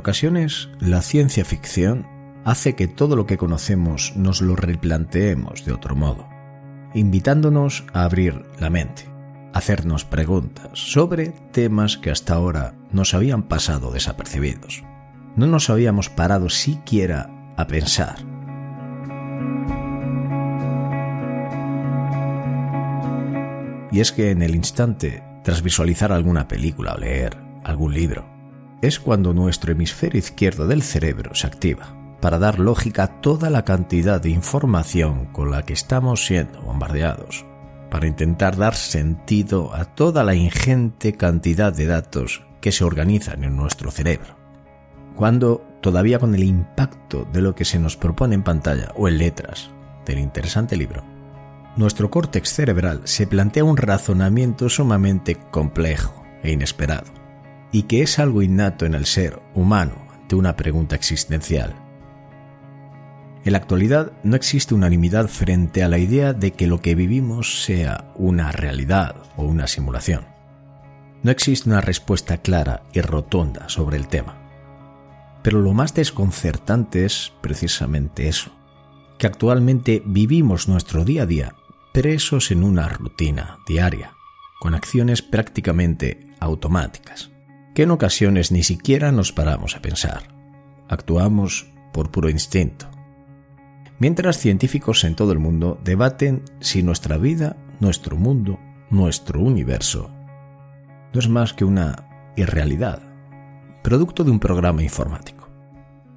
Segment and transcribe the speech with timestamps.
[0.00, 2.06] Ocasiones, la ciencia ficción
[2.44, 6.26] hace que todo lo que conocemos nos lo replanteemos de otro modo,
[6.94, 9.04] invitándonos a abrir la mente,
[9.52, 14.82] hacernos preguntas sobre temas que hasta ahora nos habían pasado desapercibidos.
[15.36, 18.16] No nos habíamos parado siquiera a pensar.
[23.92, 28.39] Y es que en el instante, tras visualizar alguna película o leer algún libro,
[28.82, 33.64] es cuando nuestro hemisferio izquierdo del cerebro se activa para dar lógica a toda la
[33.64, 37.46] cantidad de información con la que estamos siendo bombardeados,
[37.90, 43.56] para intentar dar sentido a toda la ingente cantidad de datos que se organizan en
[43.56, 44.36] nuestro cerebro.
[45.16, 49.18] Cuando, todavía con el impacto de lo que se nos propone en pantalla o en
[49.18, 49.70] letras
[50.04, 51.02] del interesante libro,
[51.76, 57.19] nuestro córtex cerebral se plantea un razonamiento sumamente complejo e inesperado
[57.72, 61.74] y que es algo innato en el ser humano ante una pregunta existencial.
[63.44, 67.64] En la actualidad no existe unanimidad frente a la idea de que lo que vivimos
[67.64, 70.26] sea una realidad o una simulación.
[71.22, 74.36] No existe una respuesta clara y rotunda sobre el tema.
[75.42, 78.52] Pero lo más desconcertante es precisamente eso,
[79.18, 81.54] que actualmente vivimos nuestro día a día
[81.92, 84.12] presos en una rutina diaria,
[84.60, 87.30] con acciones prácticamente automáticas
[87.74, 90.24] que en ocasiones ni siquiera nos paramos a pensar.
[90.88, 92.90] Actuamos por puro instinto.
[93.98, 98.58] Mientras científicos en todo el mundo debaten si nuestra vida, nuestro mundo,
[98.90, 100.10] nuestro universo,
[101.12, 103.02] no es más que una irrealidad,
[103.82, 105.48] producto de un programa informático,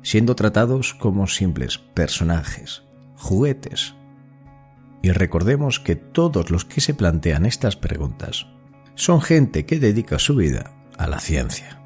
[0.02, 2.84] siendo tratados como simples personajes,
[3.16, 3.96] juguetes.
[5.02, 8.48] Y recordemos que todos los que se plantean estas preguntas
[8.96, 11.80] son gente que dedica su vida a la ciencia.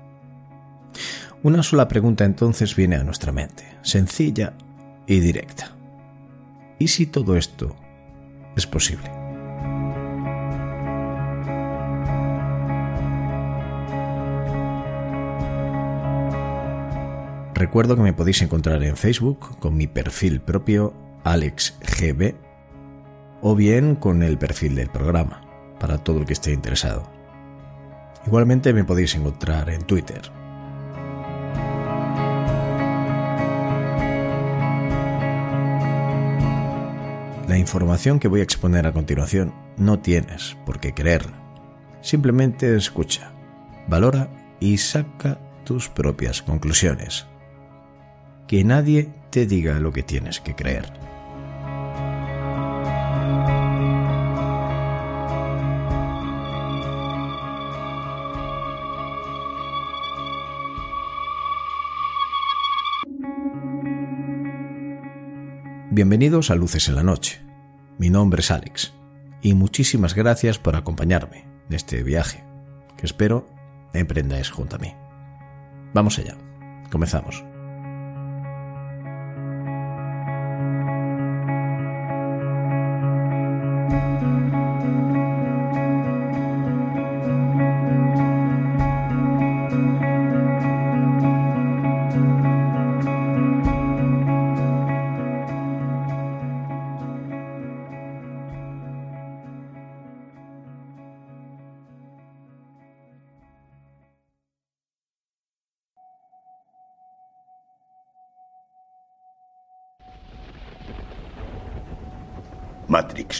[1.43, 4.53] Una sola pregunta entonces viene a nuestra mente, sencilla
[5.05, 5.71] y directa.
[6.79, 7.75] ¿Y si todo esto
[8.55, 9.09] es posible?
[17.53, 20.93] Recuerdo que me podéis encontrar en Facebook con mi perfil propio
[21.23, 22.35] AlexGB
[23.41, 25.41] o bien con el perfil del programa,
[25.79, 27.16] para todo el que esté interesado.
[28.25, 30.31] Igualmente me podéis encontrar en Twitter.
[37.47, 41.39] La información que voy a exponer a continuación no tienes por qué creerla.
[42.01, 43.31] Simplemente escucha,
[43.87, 44.29] valora
[44.59, 47.25] y saca tus propias conclusiones.
[48.47, 51.06] Que nadie te diga lo que tienes que creer.
[65.97, 67.41] Bienvenidos a Luces en la Noche.
[67.97, 68.93] Mi nombre es Alex
[69.41, 72.43] y muchísimas gracias por acompañarme en este viaje
[72.97, 73.49] que espero
[73.93, 74.93] emprendáis junto a mí.
[75.95, 76.37] Vamos allá.
[76.91, 77.43] Comenzamos.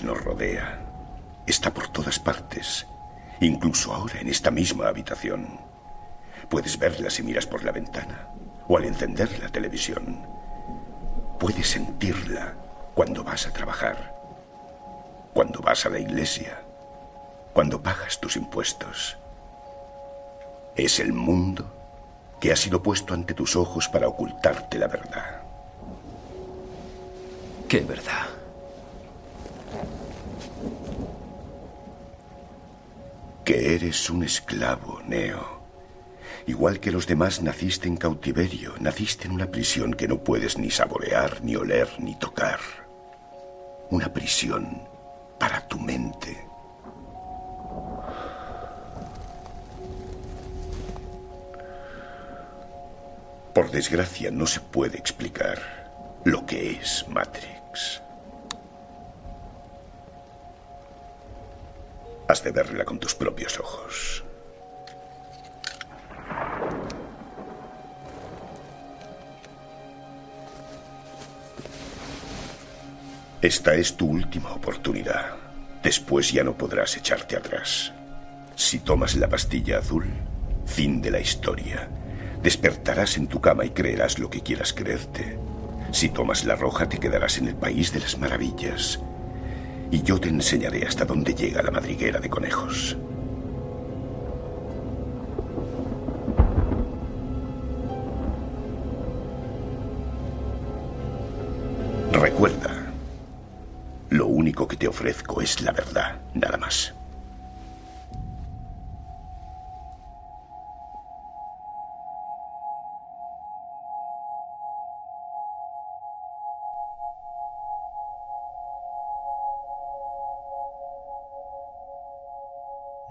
[0.03, 0.79] Nos rodea.
[1.47, 2.85] Está por todas partes,
[3.39, 5.59] incluso ahora en esta misma habitación.
[6.49, 8.27] Puedes verla si miras por la ventana
[8.67, 10.25] o al encender la televisión.
[11.39, 12.53] Puedes sentirla
[12.93, 14.13] cuando vas a trabajar,
[15.33, 16.61] cuando vas a la iglesia,
[17.53, 19.17] cuando pagas tus impuestos.
[20.75, 21.65] Es el mundo
[22.39, 25.41] que ha sido puesto ante tus ojos para ocultarte la verdad.
[27.67, 28.36] ¿Qué verdad?
[33.47, 35.61] Que eres un esclavo, Neo.
[36.47, 40.69] Igual que los demás, naciste en cautiverio, naciste en una prisión que no puedes ni
[40.69, 42.59] saborear, ni oler, ni tocar.
[43.89, 44.81] Una prisión
[45.39, 46.45] para tu mente.
[53.53, 58.01] Por desgracia, no se puede explicar lo que es Matrix.
[62.27, 64.23] Has de verla con tus propios ojos.
[73.41, 75.35] Esta es tu última oportunidad.
[75.81, 77.93] Después ya no podrás echarte atrás.
[78.55, 80.05] Si tomas la pastilla azul,
[80.65, 81.87] fin de la historia.
[82.43, 85.39] Despertarás en tu cama y creerás lo que quieras creerte.
[85.93, 88.99] Si tomas la roja, te quedarás en el país de las maravillas.
[89.89, 92.97] Y yo te enseñaré hasta dónde llega la madriguera de conejos.
[102.11, 102.91] Recuerda,
[104.09, 106.96] lo único que te ofrezco es la verdad, nada más.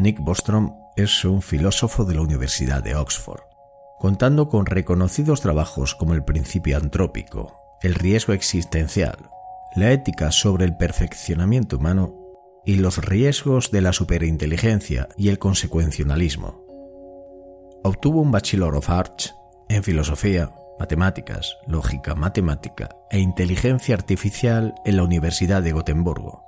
[0.06, 3.40] Nick Bostrom es un filósofo de la Universidad de Oxford,
[3.98, 9.16] contando con reconocidos trabajos como el principio antrópico, el riesgo existencial,
[9.74, 12.14] la ética sobre el perfeccionamiento humano
[12.64, 16.64] y los riesgos de la superinteligencia y el consecuencialismo.
[17.82, 19.34] Obtuvo un Bachelor of Arts
[19.68, 26.45] en filosofía, matemáticas, lógica matemática e inteligencia artificial en la Universidad de Gotemburgo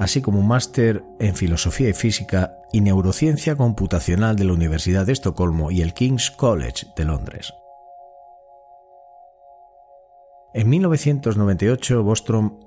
[0.00, 5.12] así como un máster en Filosofía y Física y Neurociencia Computacional de la Universidad de
[5.12, 7.52] Estocolmo y el King's College de Londres.
[10.54, 12.58] En 1998, Bostrom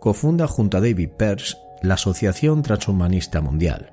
[0.00, 3.92] cofunda junto a David Pearce la Asociación Transhumanista Mundial.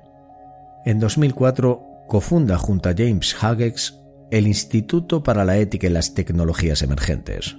[0.84, 4.00] En 2004, cofunda junto a James Hageks
[4.32, 7.56] el Instituto para la Ética y las Tecnologías Emergentes.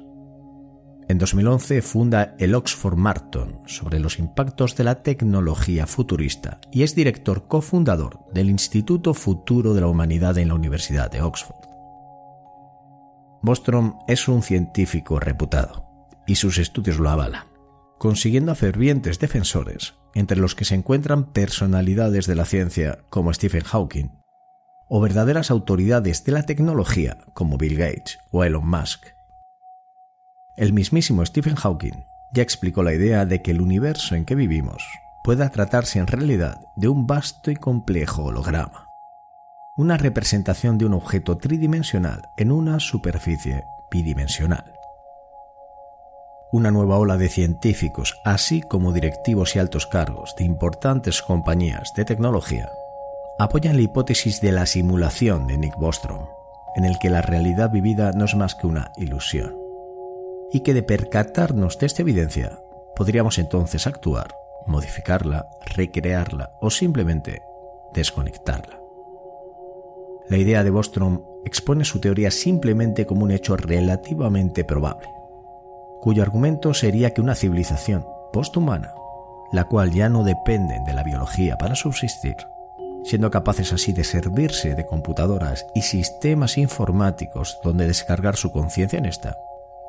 [1.08, 6.96] En 2011 funda el Oxford Marton sobre los impactos de la tecnología futurista y es
[6.96, 11.68] director cofundador del Instituto Futuro de la Humanidad en la Universidad de Oxford.
[13.42, 15.86] Bostrom es un científico reputado
[16.26, 17.44] y sus estudios lo avalan,
[17.98, 23.64] consiguiendo a fervientes defensores, entre los que se encuentran personalidades de la ciencia como Stephen
[23.64, 24.10] Hawking
[24.88, 29.08] o verdaderas autoridades de la tecnología como Bill Gates o Elon Musk
[30.56, 34.84] el mismísimo Stephen Hawking ya explicó la idea de que el universo en que vivimos
[35.24, 38.88] pueda tratarse en realidad de un vasto y complejo holograma,
[39.78, 44.74] una representación de un objeto tridimensional en una superficie bidimensional.
[46.52, 52.06] Una nueva ola de científicos, así como directivos y altos cargos de importantes compañías de
[52.06, 52.70] tecnología,
[53.40, 56.28] apoyan la hipótesis de la simulación de Nick Bostrom,
[56.76, 59.63] en el que la realidad vivida no es más que una ilusión
[60.54, 62.60] y que de percatarnos de esta evidencia
[62.96, 64.36] podríamos entonces actuar,
[64.68, 67.42] modificarla, recrearla o simplemente
[67.94, 68.80] desconectarla.
[70.30, 75.10] La idea de Bostrom expone su teoría simplemente como un hecho relativamente probable,
[76.00, 78.94] cuyo argumento sería que una civilización posthumana,
[79.52, 82.38] la cual ya no depende de la biología para subsistir,
[83.04, 89.06] siendo capaces así de servirse de computadoras y sistemas informáticos donde descargar su conciencia en
[89.06, 89.38] esta,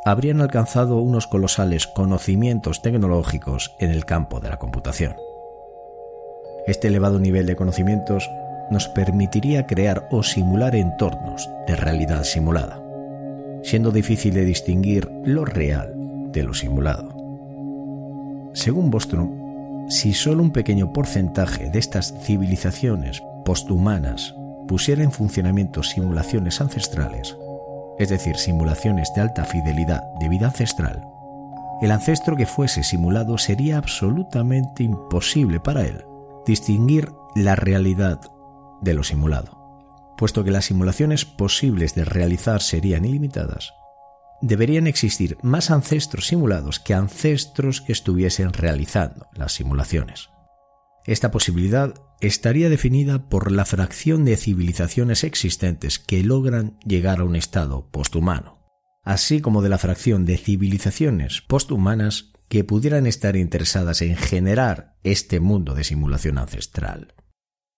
[0.04, 5.16] habrían alcanzado unos colosales conocimientos tecnológicos en el campo de la computación.
[6.66, 8.30] Este elevado nivel de conocimientos
[8.70, 12.82] nos permitiría crear o simular entornos de realidad simulada,
[13.62, 15.94] siendo difícil de distinguir lo real
[16.32, 17.08] de lo simulado.
[18.52, 24.34] Según Bostrom, si solo un pequeño porcentaje de estas civilizaciones posthumanas
[24.66, 27.36] pusiera en funcionamiento simulaciones ancestrales,
[27.98, 31.06] es decir, simulaciones de alta fidelidad de vida ancestral,
[31.80, 36.04] el ancestro que fuese simulado sería absolutamente imposible para él
[36.46, 38.20] distinguir la realidad
[38.80, 40.14] de lo simulado.
[40.16, 43.72] Puesto que las simulaciones posibles de realizar serían ilimitadas,
[44.40, 50.30] deberían existir más ancestros simulados que ancestros que estuviesen realizando las simulaciones.
[51.06, 51.94] Esta posibilidad
[52.26, 58.58] estaría definida por la fracción de civilizaciones existentes que logran llegar a un estado posthumano,
[59.02, 65.40] así como de la fracción de civilizaciones posthumanas que pudieran estar interesadas en generar este
[65.40, 67.14] mundo de simulación ancestral.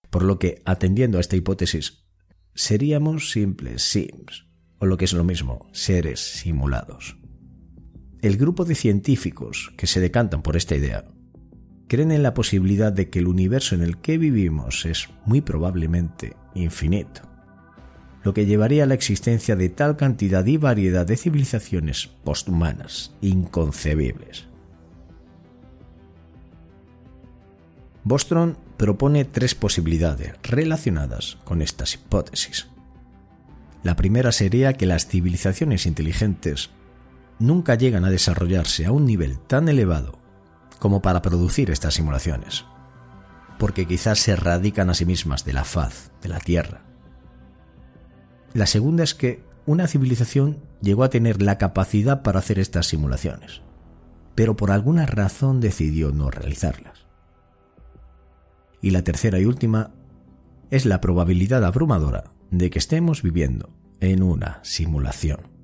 [0.09, 2.05] Por lo que, atendiendo a esta hipótesis,
[2.53, 4.47] seríamos simples sims,
[4.79, 7.17] o lo que es lo mismo, seres simulados.
[8.21, 11.05] El grupo de científicos que se decantan por esta idea
[11.87, 16.35] creen en la posibilidad de que el universo en el que vivimos es muy probablemente
[16.53, 17.21] infinito,
[18.23, 24.47] lo que llevaría a la existencia de tal cantidad y variedad de civilizaciones posthumanas inconcebibles.
[28.03, 32.67] Bostrom propone tres posibilidades relacionadas con estas hipótesis.
[33.83, 36.69] La primera sería que las civilizaciones inteligentes
[37.39, 40.19] nunca llegan a desarrollarse a un nivel tan elevado
[40.79, 42.65] como para producir estas simulaciones,
[43.57, 46.83] porque quizás se radican a sí mismas de la faz de la Tierra.
[48.53, 53.61] La segunda es que una civilización llegó a tener la capacidad para hacer estas simulaciones,
[54.35, 57.05] pero por alguna razón decidió no realizarlas.
[58.81, 59.91] Y la tercera y última
[60.69, 63.69] es la probabilidad abrumadora de que estemos viviendo
[63.99, 65.56] en una simulación.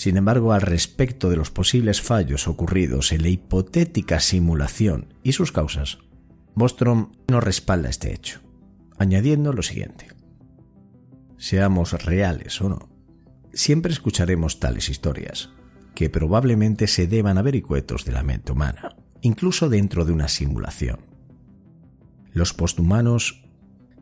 [0.00, 5.52] Sin embargo, al respecto de los posibles fallos ocurridos en la hipotética simulación y sus
[5.52, 5.98] causas,
[6.54, 8.40] Bostrom no respalda este hecho,
[8.96, 10.06] añadiendo lo siguiente.
[11.36, 12.88] Seamos reales o no,
[13.52, 15.50] siempre escucharemos tales historias,
[15.94, 21.00] que probablemente se deban a vericuetos de la mente humana, incluso dentro de una simulación.
[22.32, 23.49] Los posthumanos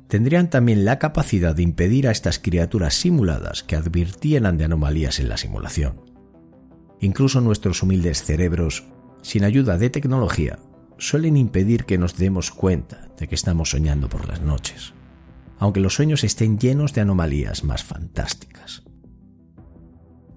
[0.08, 5.28] tendrían también la capacidad de impedir a estas criaturas simuladas que advirtieran de anomalías en
[5.28, 6.00] la simulación.
[7.00, 8.84] Incluso nuestros humildes cerebros,
[9.22, 10.58] sin ayuda de tecnología,
[10.96, 14.94] suelen impedir que nos demos cuenta de que estamos soñando por las noches,
[15.58, 18.82] aunque los sueños estén llenos de anomalías más fantásticas.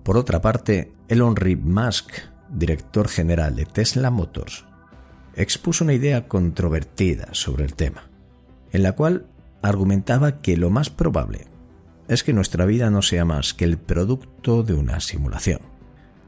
[0.03, 2.11] Por otra parte, Elon Musk,
[2.49, 4.65] director general de Tesla Motors,
[5.35, 8.09] expuso una idea controvertida sobre el tema,
[8.71, 9.27] en la cual
[9.61, 11.47] argumentaba que lo más probable
[12.07, 15.59] es que nuestra vida no sea más que el producto de una simulación,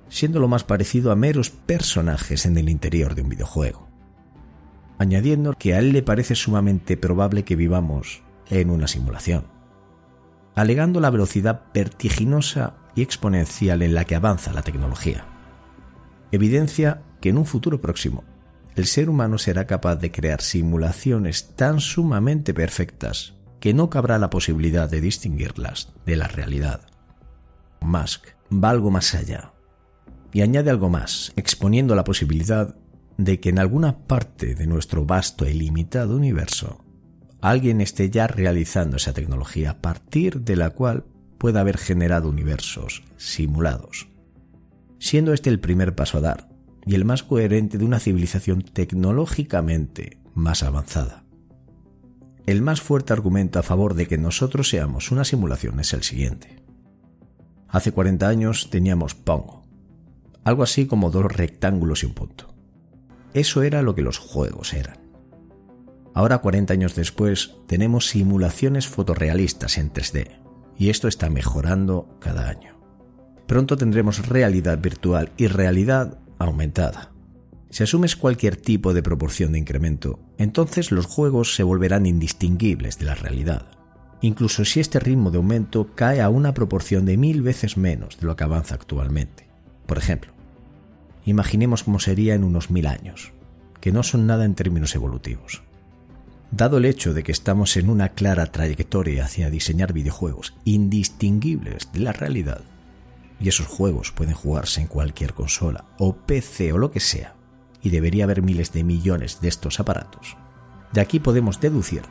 [0.08, 3.88] siendo lo más parecido a meros personajes en el interior de un videojuego,
[4.98, 9.46] añadiendo que a él le parece sumamente probable que vivamos en una simulación,
[10.56, 15.26] alegando la velocidad vertiginosa y exponencial en la que avanza la tecnología.
[16.32, 18.24] Evidencia que en un futuro próximo
[18.76, 24.30] el ser humano será capaz de crear simulaciones tan sumamente perfectas que no cabrá la
[24.30, 26.82] posibilidad de distinguirlas de la realidad.
[27.82, 29.54] Musk va algo más allá
[30.32, 32.76] y añade algo más, exponiendo la posibilidad
[33.18, 36.84] de que en alguna parte de nuestro vasto e ilimitado universo
[37.42, 41.06] alguien esté ya realizando esa tecnología a partir de la cual
[41.38, 44.08] pueda haber generado universos simulados,
[44.98, 46.53] siendo este el primer paso a dar
[46.86, 51.24] y el más coherente de una civilización tecnológicamente más avanzada.
[52.46, 56.64] El más fuerte argumento a favor de que nosotros seamos una simulación es el siguiente.
[57.70, 59.64] Hace 40 años teníamos Pongo,
[60.44, 62.54] algo así como dos rectángulos y un punto.
[63.34, 64.98] Eso era lo que los juegos eran.
[66.14, 70.40] Ahora, 40 años después, tenemos simulaciones fotorrealistas en 3D,
[70.78, 72.78] y esto está mejorando cada año.
[73.48, 77.12] Pronto tendremos realidad virtual y realidad aumentada.
[77.70, 83.06] Si asumes cualquier tipo de proporción de incremento, entonces los juegos se volverán indistinguibles de
[83.06, 83.66] la realidad,
[84.22, 88.28] incluso si este ritmo de aumento cae a una proporción de mil veces menos de
[88.28, 89.48] lo que avanza actualmente.
[89.88, 90.32] Por ejemplo,
[91.26, 93.34] imaginemos cómo sería en unos mil años,
[93.82, 95.64] que no son nada en términos evolutivos.
[96.52, 102.00] Dado el hecho de que estamos en una clara trayectoria hacia diseñar videojuegos indistinguibles de
[102.02, 102.62] la realidad,
[103.44, 107.36] y esos juegos pueden jugarse en cualquier consola o PC o lo que sea,
[107.82, 110.38] y debería haber miles de millones de estos aparatos.
[110.94, 112.04] De aquí podemos deducir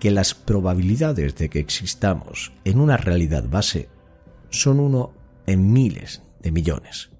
[0.00, 3.90] que las probabilidades de que existamos en una realidad base
[4.48, 5.12] son uno
[5.46, 7.10] en miles de millones.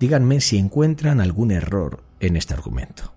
[0.00, 3.12] Díganme si encuentran algún error en este argumento.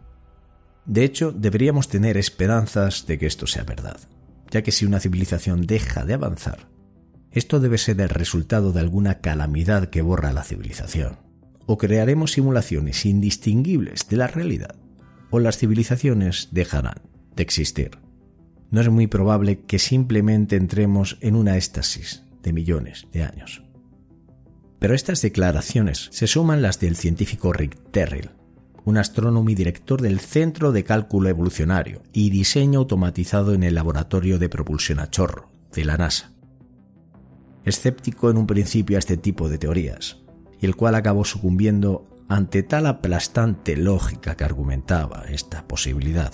[0.85, 3.99] De hecho, deberíamos tener esperanzas de que esto sea verdad,
[4.51, 6.67] ya que si una civilización deja de avanzar,
[7.31, 11.19] esto debe ser el resultado de alguna calamidad que borra la civilización.
[11.65, 14.75] O crearemos simulaciones indistinguibles de la realidad,
[15.29, 17.01] o las civilizaciones dejarán
[17.35, 17.91] de existir.
[18.71, 23.63] No es muy probable que simplemente entremos en una éxtasis de millones de años.
[24.79, 28.31] Pero estas declaraciones se suman las del científico Rick Terrill,
[28.85, 34.39] un astrónomo y director del Centro de Cálculo Evolucionario y Diseño Automatizado en el Laboratorio
[34.39, 36.36] de Propulsión a Chorro de la NASA.
[37.67, 40.17] Escéptico en un principio a este tipo de teorías,
[40.59, 46.31] y el cual acabó sucumbiendo ante tal aplastante lógica que argumentaba esta posibilidad,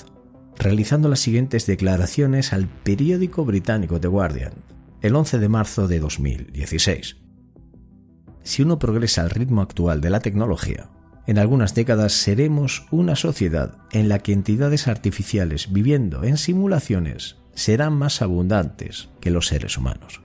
[0.58, 4.54] realizando las siguientes declaraciones al periódico británico The Guardian
[5.02, 7.18] el 11 de marzo de 2016.
[8.44, 10.90] Si uno progresa al ritmo actual de la tecnología,
[11.28, 17.94] en algunas décadas seremos una sociedad en la que entidades artificiales viviendo en simulaciones serán
[17.94, 20.23] más abundantes que los seres humanos.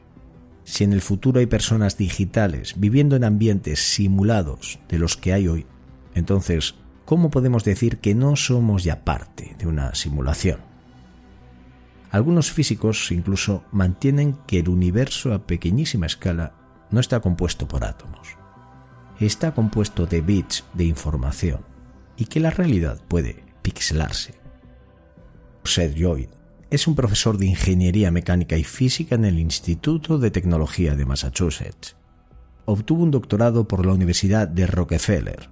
[0.68, 5.48] Si en el futuro hay personas digitales viviendo en ambientes simulados de los que hay
[5.48, 5.66] hoy,
[6.14, 6.75] entonces,
[7.06, 10.60] ¿cómo podemos decir que no somos ya parte de una simulación?
[12.10, 16.52] Algunos físicos incluso mantienen que el universo a pequeñísima escala
[16.90, 18.38] no está compuesto por átomos
[19.26, 21.60] está compuesto de bits de información
[22.16, 24.34] y que la realidad puede pixelarse.
[25.64, 26.28] Seth Lloyd
[26.70, 31.96] es un profesor de Ingeniería Mecánica y Física en el Instituto de Tecnología de Massachusetts.
[32.66, 35.50] Obtuvo un doctorado por la Universidad de Rockefeller.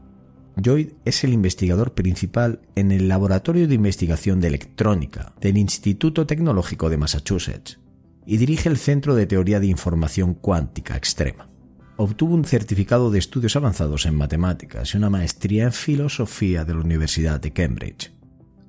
[0.56, 6.90] Lloyd es el investigador principal en el Laboratorio de Investigación de Electrónica del Instituto Tecnológico
[6.90, 7.78] de Massachusetts
[8.26, 11.48] y dirige el Centro de Teoría de Información Cuántica Extrema
[11.96, 16.80] obtuvo un certificado de estudios avanzados en matemáticas y una maestría en filosofía de la
[16.80, 18.12] Universidad de Cambridge.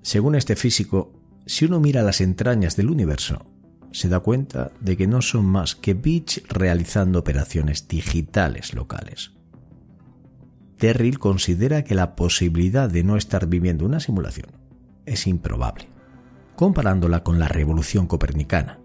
[0.01, 1.16] Según este físico,
[1.47, 3.45] si uno mira las entrañas del universo,
[3.91, 9.31] se da cuenta de que no son más que bits realizando operaciones digitales locales.
[10.77, 14.51] Terrill considera que la posibilidad de no estar viviendo una simulación
[15.05, 15.87] es improbable,
[16.55, 18.79] comparándola con la revolución copernicana,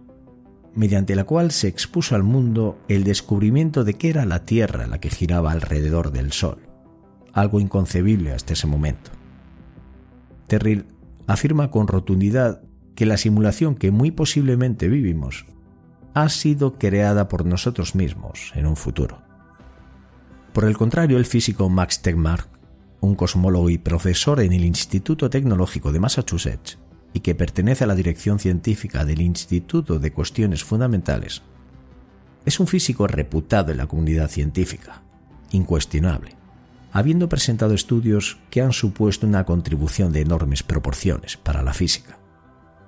[0.74, 5.00] mediante la cual se expuso al mundo el descubrimiento de que era la Tierra la
[5.00, 6.60] que giraba alrededor del Sol,
[7.32, 9.10] algo inconcebible hasta ese momento.
[10.46, 10.86] Terrill
[11.26, 12.62] afirma con rotundidad
[12.94, 15.46] que la simulación que muy posiblemente vivimos
[16.14, 19.22] ha sido creada por nosotros mismos en un futuro.
[20.52, 22.48] Por el contrario, el físico Max Tegmark,
[23.00, 26.78] un cosmólogo y profesor en el Instituto Tecnológico de Massachusetts,
[27.14, 31.42] y que pertenece a la dirección científica del Instituto de Cuestiones Fundamentales,
[32.44, 35.02] es un físico reputado en la comunidad científica,
[35.52, 36.36] incuestionable,
[36.92, 42.18] habiendo presentado estudios que han supuesto una contribución de enormes proporciones para la física,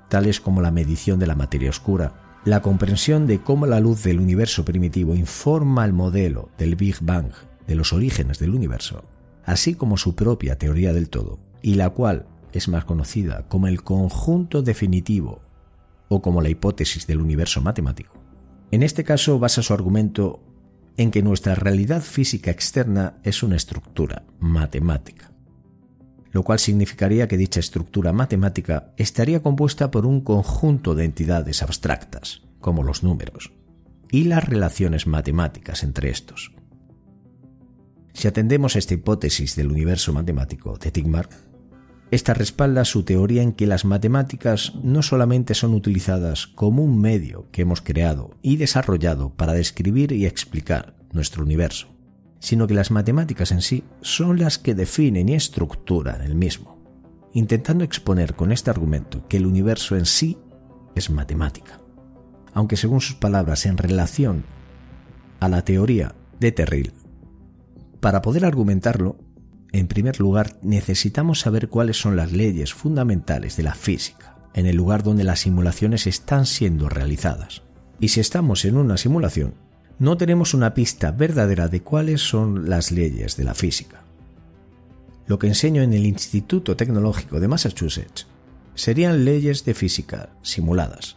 [0.08, 4.20] tales como la medición de la materia oscura, la comprensión de cómo la luz del
[4.20, 7.32] universo primitivo informa el modelo del Big Bang
[7.66, 9.04] de los orígenes del universo,
[9.46, 13.82] así como su propia teoría del todo, y la cual es más conocida como el
[13.82, 15.40] conjunto definitivo
[16.08, 18.14] o como la hipótesis del universo matemático.
[18.70, 20.40] En este caso basa su argumento
[20.96, 25.32] en que nuestra realidad física externa es una estructura matemática,
[26.30, 32.42] lo cual significaría que dicha estructura matemática estaría compuesta por un conjunto de entidades abstractas,
[32.60, 33.52] como los números,
[34.10, 36.52] y las relaciones matemáticas entre estos.
[38.12, 41.28] Si atendemos a esta hipótesis del universo matemático de Tigmar,
[42.10, 47.48] esta respalda su teoría en que las matemáticas no solamente son utilizadas como un medio
[47.50, 51.88] que hemos creado y desarrollado para describir y explicar nuestro universo,
[52.38, 56.78] sino que las matemáticas en sí son las que definen y estructuran el mismo,
[57.32, 60.38] intentando exponer con este argumento que el universo en sí
[60.94, 61.80] es matemática.
[62.52, 64.44] Aunque según sus palabras en relación
[65.40, 66.92] a la teoría de Terril,
[68.00, 69.16] para poder argumentarlo
[69.74, 74.76] en primer lugar, necesitamos saber cuáles son las leyes fundamentales de la física, en el
[74.76, 77.62] lugar donde las simulaciones están siendo realizadas.
[77.98, 79.54] Y si estamos en una simulación,
[79.98, 84.04] no tenemos una pista verdadera de cuáles son las leyes de la física.
[85.26, 88.28] Lo que enseño en el Instituto Tecnológico de Massachusetts
[88.76, 91.16] serían leyes de física simuladas.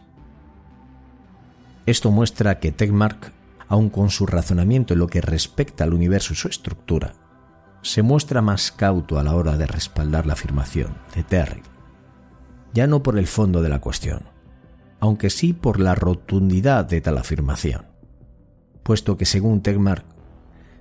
[1.86, 3.30] Esto muestra que Tegmark,
[3.68, 7.14] aun con su razonamiento en lo que respecta al universo y su estructura,
[7.82, 11.62] se muestra más cauto a la hora de respaldar la afirmación de Terry,
[12.74, 14.24] ya no por el fondo de la cuestión,
[15.00, 17.86] aunque sí por la rotundidad de tal afirmación,
[18.82, 20.04] puesto que según Tegmark,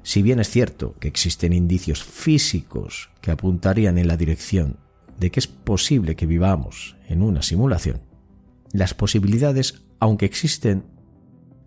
[0.03, 4.77] si bien es cierto que existen indicios físicos que apuntarían en la dirección
[5.19, 8.01] de que es posible que vivamos en una simulación,
[8.71, 10.85] las posibilidades, aunque existen,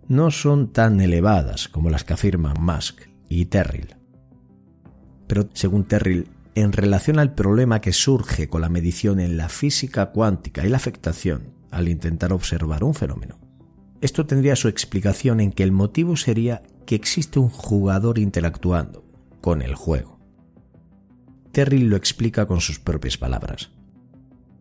[0.07, 4.00] no son tan elevadas como las que afirman Musk y Terrill
[5.31, 10.07] pero según Terrill, en relación al problema que surge con la medición en la física
[10.07, 13.39] cuántica y la afectación al intentar observar un fenómeno.
[14.01, 19.05] Esto tendría su explicación en que el motivo sería que existe un jugador interactuando
[19.39, 20.19] con el juego.
[21.53, 23.71] Terrill lo explica con sus propias palabras.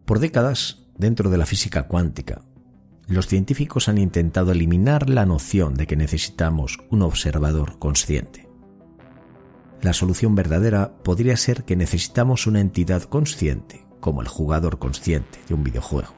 [0.05, 2.43] Por décadas, dentro de la física cuántica,
[3.09, 8.50] los científicos han intentado eliminar la noción de que necesitamos un observador consciente.
[9.83, 15.55] La solución verdadera podría ser que necesitamos una entidad consciente, como el jugador consciente de
[15.55, 16.15] un videojuego.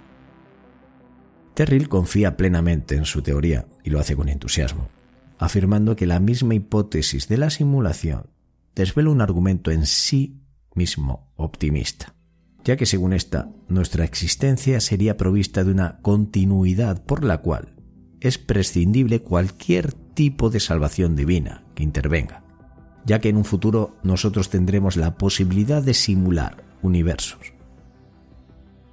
[1.54, 4.88] Terrill confía plenamente en su teoría y lo hace con entusiasmo,
[5.38, 8.30] afirmando que la misma hipótesis de la simulación
[8.74, 10.40] desvela un argumento en sí
[10.74, 12.14] mismo optimista,
[12.64, 17.76] ya que según esta, nuestra existencia sería provista de una continuidad por la cual
[18.20, 22.41] es prescindible cualquier tipo de salvación divina que intervenga,
[23.04, 27.52] ya que en un futuro nosotros tendremos la posibilidad de simular universos.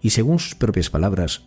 [0.01, 1.43] Y según sus propias palabras,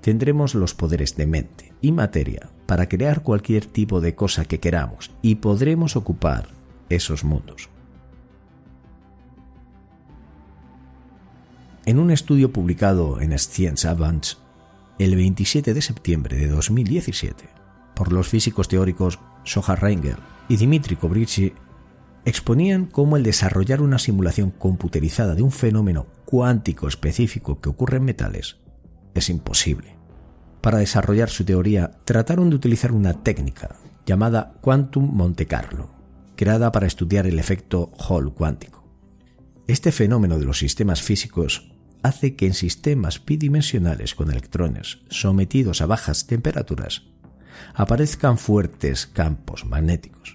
[0.00, 5.10] tendremos los poderes de mente y materia para crear cualquier tipo de cosa que queramos
[5.22, 6.48] y podremos ocupar
[6.88, 7.68] esos mundos.
[11.86, 14.36] En un estudio publicado en Science Advance
[14.98, 17.44] el 27 de septiembre de 2017
[17.94, 20.16] por los físicos teóricos Soha Reinger
[20.48, 21.52] y Dimitri Kobrichi,
[22.24, 28.04] exponían cómo el desarrollar una simulación computerizada de un fenómeno cuántico específico que ocurre en
[28.04, 28.56] metales
[29.14, 29.96] es imposible.
[30.60, 35.90] Para desarrollar su teoría trataron de utilizar una técnica llamada Quantum Monte Carlo,
[36.36, 38.84] creada para estudiar el efecto Hall cuántico.
[39.66, 41.70] Este fenómeno de los sistemas físicos
[42.02, 47.02] hace que en sistemas bidimensionales con electrones sometidos a bajas temperaturas
[47.74, 50.33] aparezcan fuertes campos magnéticos.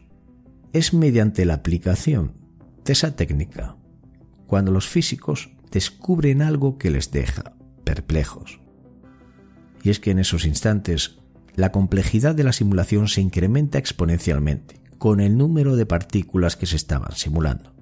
[0.72, 2.34] Es mediante la aplicación
[2.86, 3.76] de esa técnica
[4.46, 7.54] cuando los físicos descubren algo que les deja
[7.84, 8.60] perplejos.
[9.84, 11.20] Y es que en esos instantes
[11.56, 16.76] la complejidad de la simulación se incrementa exponencialmente con el número de partículas que se
[16.76, 17.74] estaban simulando.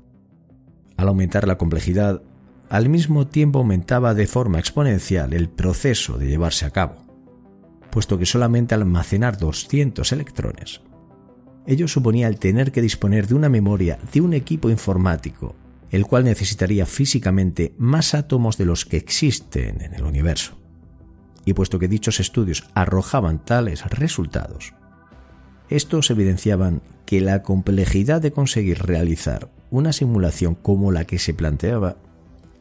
[0.95, 2.21] Al aumentar la complejidad,
[2.69, 7.05] al mismo tiempo aumentaba de forma exponencial el proceso de llevarse a cabo,
[7.91, 10.81] puesto que solamente almacenar 200 electrones,
[11.67, 15.55] ello suponía el tener que disponer de una memoria de un equipo informático
[15.91, 20.57] el cual necesitaría físicamente más átomos de los que existen en el universo.
[21.45, 24.73] Y puesto que dichos estudios arrojaban tales resultados,
[25.69, 31.97] estos evidenciaban que la complejidad de conseguir realizar una simulación como la que se planteaba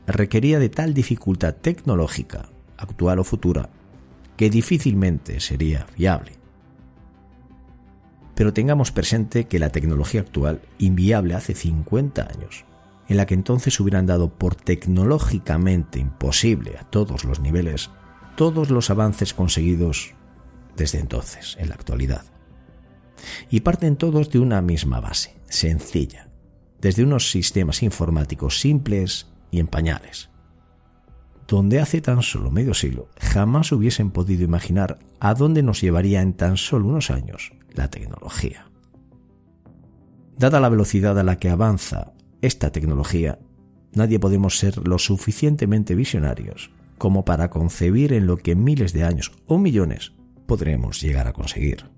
[0.06, 3.70] requería de tal dificultad tecnológica, actual o futura,
[4.36, 6.35] que difícilmente sería viable.
[8.36, 12.64] Pero tengamos presente que la tecnología actual, inviable hace 50 años,
[13.08, 17.90] en la que entonces hubieran dado por tecnológicamente imposible a todos los niveles
[18.36, 20.14] todos los avances conseguidos
[20.76, 22.24] desde entonces, en la actualidad.
[23.50, 26.28] Y parten todos de una misma base, sencilla,
[26.80, 30.28] desde unos sistemas informáticos simples y en pañales,
[31.48, 36.34] donde hace tan solo medio siglo jamás hubiesen podido imaginar a dónde nos llevaría en
[36.34, 38.70] tan solo unos años la tecnología.
[40.38, 42.12] Dada la velocidad a la que avanza
[42.42, 43.38] esta tecnología,
[43.94, 49.32] nadie podemos ser lo suficientemente visionarios como para concebir en lo que miles de años
[49.46, 50.12] o millones
[50.46, 51.90] podremos llegar a conseguir.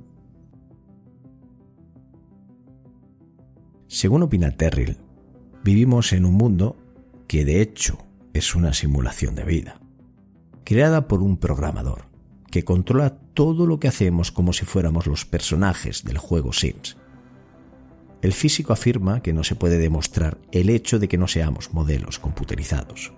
[3.87, 4.99] Según opina Terrill,
[5.65, 6.77] vivimos en un mundo
[7.27, 7.99] que de hecho
[8.35, 9.81] es una simulación de vida,
[10.65, 12.08] creada por un programador
[12.51, 16.97] que controla todo lo que hacemos como si fuéramos los personajes del juego Sims
[18.23, 22.19] el físico afirma que no se puede demostrar el hecho de que no seamos modelos
[22.19, 23.13] computerizados,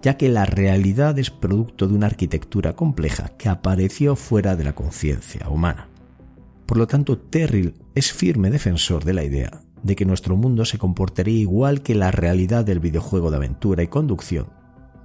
[0.00, 4.74] ya que la realidad es producto de una arquitectura compleja que apareció fuera de la
[4.74, 5.88] conciencia humana.
[6.66, 10.78] Por lo tanto, Terrill es firme defensor de la idea de que nuestro mundo se
[10.78, 14.46] comportaría igual que la realidad del videojuego de aventura y conducción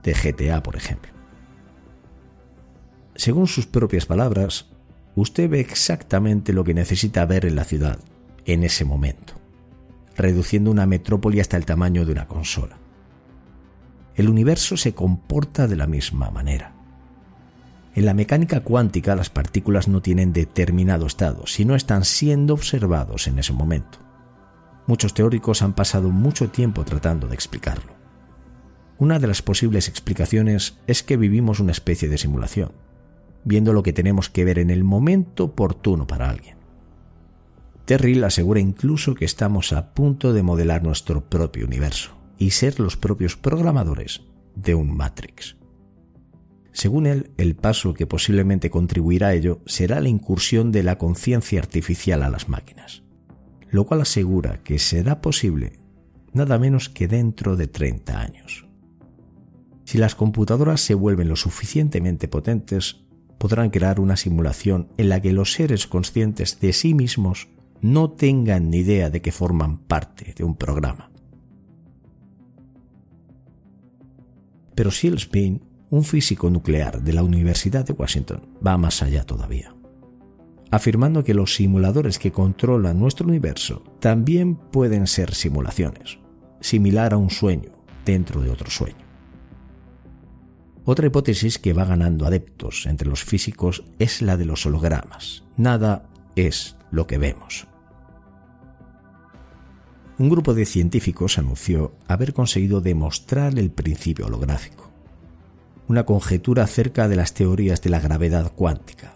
[0.04, 1.17] de GTA, por ejemplo.
[3.18, 4.68] Según sus propias palabras,
[5.16, 7.98] usted ve exactamente lo que necesita ver en la ciudad
[8.46, 9.34] en ese momento,
[10.16, 12.78] reduciendo una metrópoli hasta el tamaño de una consola.
[14.16, 16.74] El universo se comporta de la misma manera.
[17.96, 23.40] En la mecánica cuántica las partículas no tienen determinado estado, sino están siendo observados en
[23.40, 23.98] ese momento.
[24.86, 27.94] Muchos teóricos han pasado mucho tiempo tratando de explicarlo.
[29.00, 32.72] Una de las posibles explicaciones es que vivimos una especie de simulación,
[33.48, 36.58] viendo lo que tenemos que ver en el momento oportuno para alguien.
[37.86, 42.98] Terrill asegura incluso que estamos a punto de modelar nuestro propio universo y ser los
[42.98, 44.24] propios programadores
[44.56, 45.56] de un Matrix.
[46.74, 51.60] Según él, el paso que posiblemente contribuirá a ello será la incursión de la conciencia
[51.60, 53.04] artificial a las máquinas,
[53.70, 55.80] lo cual asegura que será posible
[56.34, 58.68] nada menos que dentro de 30 años.
[59.86, 63.07] Si las computadoras se vuelven lo suficientemente potentes,
[63.38, 67.48] podrán crear una simulación en la que los seres conscientes de sí mismos
[67.82, 71.12] no tengan ni idea de que forman parte de un programa.
[74.76, 79.76] Pero Seals Spin, un físico nuclear de la Universidad de Washington, va más allá todavía,
[80.70, 86.20] afirmando que los simuladores que controlan nuestro universo también pueden ser simulaciones,
[86.60, 87.72] similar a un sueño
[88.06, 89.07] dentro de otro sueño.
[90.90, 95.44] Otra hipótesis que va ganando adeptos entre los físicos es la de los hologramas.
[95.58, 97.68] Nada es lo que vemos.
[100.18, 104.90] Un grupo de científicos anunció haber conseguido demostrar el principio holográfico,
[105.90, 109.14] una conjetura acerca de las teorías de la gravedad cuántica,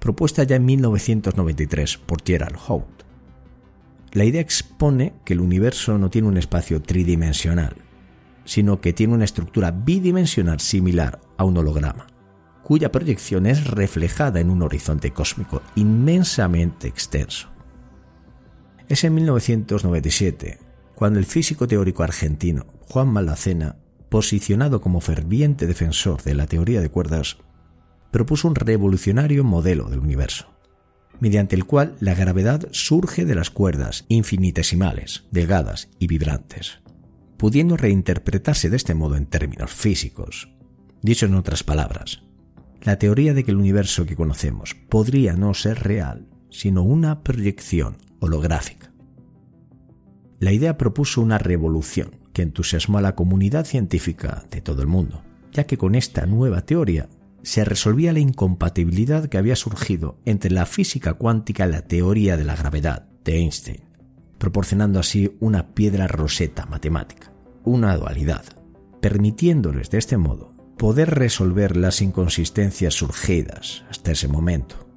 [0.00, 3.02] propuesta ya en 1993 por Gerald Holt.
[4.12, 7.83] La idea expone que el universo no tiene un espacio tridimensional,
[8.44, 12.06] sino que tiene una estructura bidimensional similar a un holograma,
[12.62, 17.48] cuya proyección es reflejada en un horizonte cósmico inmensamente extenso.
[18.88, 20.58] Es en 1997
[20.94, 23.76] cuando el físico teórico argentino Juan Malacena,
[24.08, 27.38] posicionado como ferviente defensor de la teoría de cuerdas,
[28.10, 30.46] propuso un revolucionario modelo del universo,
[31.18, 36.83] mediante el cual la gravedad surge de las cuerdas infinitesimales, delgadas y vibrantes
[37.36, 40.48] pudiendo reinterpretarse de este modo en términos físicos.
[41.02, 42.22] Dicho en otras palabras,
[42.82, 47.96] la teoría de que el universo que conocemos podría no ser real, sino una proyección
[48.20, 48.92] holográfica.
[50.38, 55.22] La idea propuso una revolución que entusiasmó a la comunidad científica de todo el mundo,
[55.52, 57.08] ya que con esta nueva teoría
[57.42, 62.44] se resolvía la incompatibilidad que había surgido entre la física cuántica y la teoría de
[62.44, 63.93] la gravedad de Einstein
[64.38, 67.32] proporcionando así una piedra roseta matemática,
[67.64, 68.44] una dualidad,
[69.00, 74.88] permitiéndoles de este modo poder resolver las inconsistencias surgidas hasta ese momento.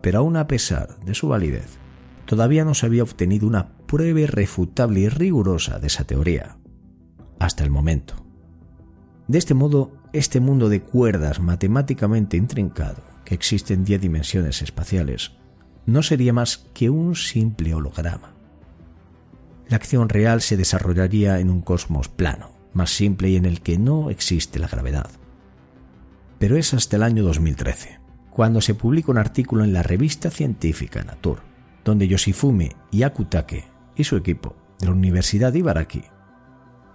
[0.00, 1.78] Pero aún a pesar de su validez,
[2.24, 6.56] todavía no se había obtenido una prueba irrefutable y rigurosa de esa teoría,
[7.38, 8.14] hasta el momento.
[9.28, 15.32] De este modo, este mundo de cuerdas matemáticamente intrincado, que existe en 10 dimensiones espaciales,
[15.86, 18.31] no sería más que un simple holograma
[19.72, 23.78] la acción real se desarrollaría en un cosmos plano, más simple y en el que
[23.78, 25.08] no existe la gravedad.
[26.38, 27.98] Pero es hasta el año 2013,
[28.30, 31.40] cuando se publica un artículo en la revista científica Nature,
[31.86, 33.64] donde Yoshifumi Yakutake
[33.96, 36.04] y su equipo de la Universidad de Ibaraki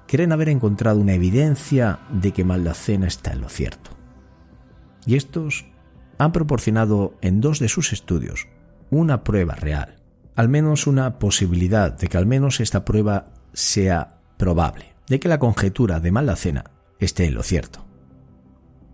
[0.08, 3.90] creen haber encontrado una evidencia de que Maldacena está en lo cierto.
[5.08, 5.66] Y estos
[6.20, 8.48] han proporcionado en dos de sus estudios
[8.92, 9.97] una prueba real
[10.38, 15.40] al menos una posibilidad de que al menos esta prueba sea probable, de que la
[15.40, 16.64] conjetura de Malacena
[17.00, 17.88] esté en lo cierto.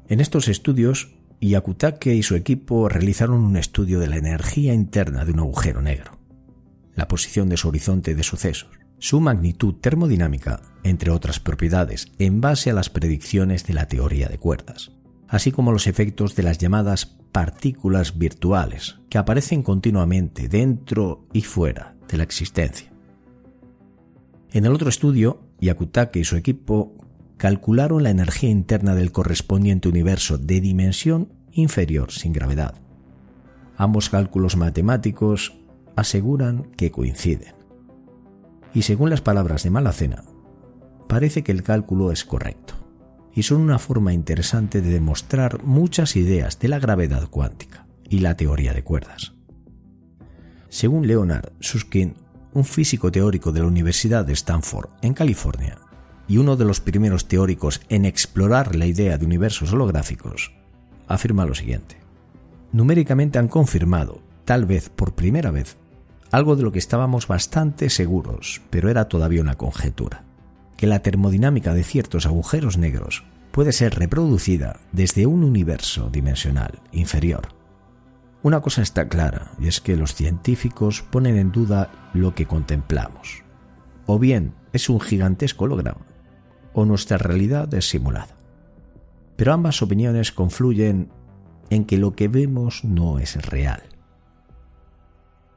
[0.08, 5.34] En estos estudios, Yakutake y su equipo realizaron un estudio de la energía interna de
[5.34, 6.18] un agujero negro,
[6.96, 12.70] la posición de su horizonte de sucesos, su magnitud termodinámica, entre otras propiedades, en base
[12.70, 14.94] a las predicciones de la teoría de cuerdas,
[15.28, 21.96] así como los efectos de las llamadas partículas virtuales que aparecen continuamente dentro y fuera
[22.08, 22.94] de la existencia.
[24.52, 26.94] En el otro estudio, Yakutake y su equipo
[27.38, 32.76] calcularon la energía interna del correspondiente universo de dimensión inferior sin gravedad.
[33.78, 35.58] Ambos cálculos matemáticos
[35.96, 37.56] aseguran que coinciden.
[38.76, 40.24] Y según las palabras de Malacena,
[41.08, 42.83] parece que el cálculo es correcto
[43.36, 48.38] y son una forma interesante de demostrar muchas ideas de la gravedad cuántica y la
[48.38, 49.34] teoría de cuerdas.
[50.70, 52.16] Según Leonard Susskind,
[52.54, 55.80] un físico teórico de la Universidad de Stanford, en California,
[56.28, 60.54] y uno de los primeros teóricos en explorar la idea de universos holográficos,
[61.08, 61.98] afirma lo siguiente.
[62.72, 65.78] Numéricamente han confirmado, tal vez por primera vez,
[66.32, 70.24] algo de lo que estábamos bastante seguros, pero era todavía una conjetura
[70.84, 77.48] que la termodinámica de ciertos agujeros negros puede ser reproducida desde un universo dimensional inferior.
[78.42, 83.44] Una cosa está clara, y es que los científicos ponen en duda lo que contemplamos.
[84.08, 86.06] O bien es un gigantesco holograma,
[86.74, 88.36] o nuestra realidad es simulada.
[89.38, 91.14] Pero ambas opiniones confluyen
[91.70, 93.84] en que lo que vemos no es real.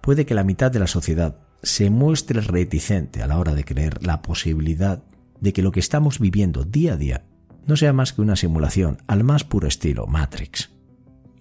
[0.03, 4.07] Puede que la mitad de la sociedad se muestre reticente a la hora de creer
[4.07, 5.03] la posibilidad
[5.41, 7.25] de que lo que estamos viviendo día a día
[7.67, 10.71] no sea más que una simulación al más puro estilo Matrix,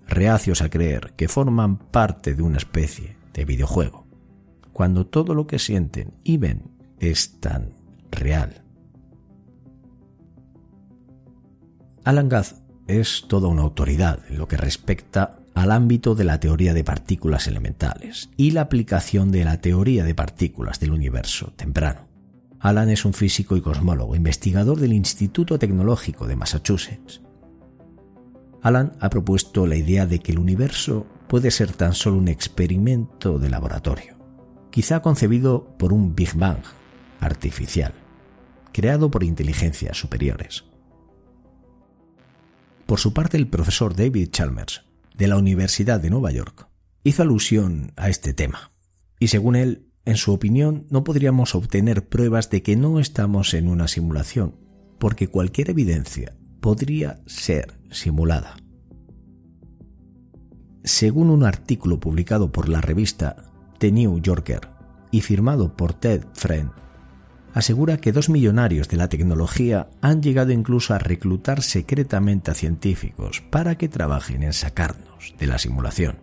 [0.07, 4.07] reacios a creer que forman parte de una especie de videojuego,
[4.73, 7.73] cuando todo lo que sienten y ven es tan
[8.11, 8.63] real.
[12.03, 16.73] Alan Guth es toda una autoridad en lo que respecta al ámbito de la teoría
[16.73, 22.14] de partículas elementales y la aplicación de la teoría de partículas del universo temprano.
[22.59, 27.21] Alan es un físico y cosmólogo, investigador del Instituto Tecnológico de Massachusetts.
[28.61, 33.37] Alan ha propuesto la idea de que el universo puede ser tan solo un experimento
[33.37, 34.15] de laboratorio,
[34.71, 36.63] quizá concebido por un Big Bang
[37.19, 37.93] artificial,
[38.71, 40.65] creado por inteligencias superiores.
[42.85, 46.67] Por su parte, el profesor David Chalmers, de la Universidad de Nueva York,
[47.03, 48.71] hizo alusión a este tema.
[49.19, 53.67] Y según él, en su opinión, no podríamos obtener pruebas de que no estamos en
[53.67, 54.55] una simulación,
[54.99, 58.57] porque cualquier evidencia podría ser simulada.
[60.83, 64.69] Según un artículo publicado por la revista The New Yorker
[65.09, 66.69] y firmado por Ted Friend,
[67.53, 73.41] asegura que dos millonarios de la tecnología han llegado incluso a reclutar secretamente a científicos
[73.49, 76.17] para que trabajen en sacarnos de la simulación.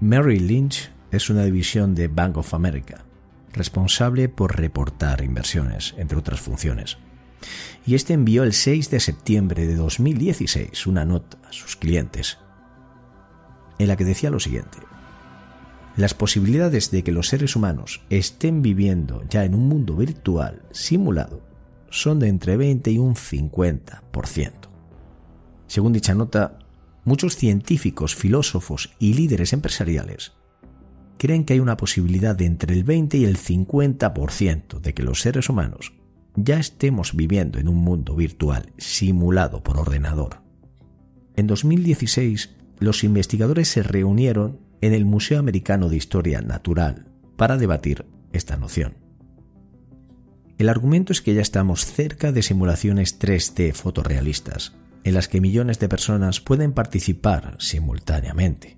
[0.00, 3.04] Mary Lynch es una división de Bank of America,
[3.52, 6.98] responsable por reportar inversiones, entre otras funciones.
[7.86, 12.38] Y este envió el 6 de septiembre de 2016 una nota a sus clientes
[13.78, 14.78] en la que decía lo siguiente
[15.98, 21.42] las posibilidades de que los seres humanos estén viviendo ya en un mundo virtual simulado
[21.90, 24.52] son de entre 20 y un 50%.
[25.66, 26.60] Según dicha nota,
[27.04, 30.34] muchos científicos, filósofos y líderes empresariales
[31.18, 35.20] creen que hay una posibilidad de entre el 20 y el 50% de que los
[35.20, 35.92] seres humanos
[36.34, 40.40] ya estemos viviendo en un mundo virtual simulado por ordenador.
[41.36, 48.06] En 2016, los investigadores se reunieron en el Museo Americano de Historia Natural para debatir
[48.32, 48.94] esta noción.
[50.58, 55.78] El argumento es que ya estamos cerca de simulaciones 3D fotorrealistas, en las que millones
[55.78, 58.77] de personas pueden participar simultáneamente.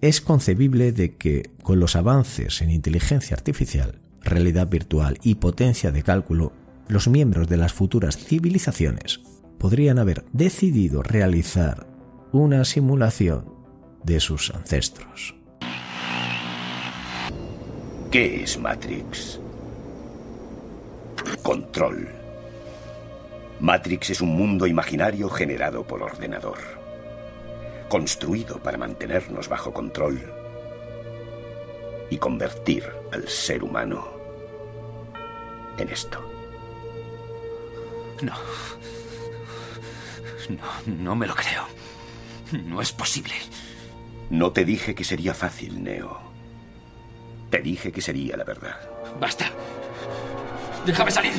[0.00, 6.02] Es concebible de que, con los avances en inteligencia artificial, realidad virtual y potencia de
[6.02, 6.52] cálculo,
[6.88, 9.20] los miembros de las futuras civilizaciones
[9.58, 11.86] podrían haber decidido realizar
[12.32, 13.46] una simulación
[14.04, 15.34] de sus ancestros.
[18.10, 19.40] ¿Qué es Matrix?
[21.42, 22.08] Control.
[23.60, 26.58] Matrix es un mundo imaginario generado por ordenador,
[27.88, 30.20] construido para mantenernos bajo control
[32.10, 34.16] y convertir al ser humano
[35.78, 36.20] en esto.
[38.22, 38.34] No.
[40.48, 41.64] No, no me lo creo.
[42.52, 43.34] No es posible.
[44.30, 46.20] No te dije que sería fácil, Neo.
[47.50, 48.76] Te dije que sería la verdad.
[49.20, 49.50] Basta.
[50.84, 51.32] Déjame salir.